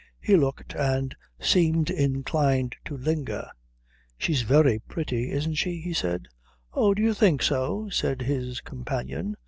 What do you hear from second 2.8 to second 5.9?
to linger. "She's very pretty, isn't she?"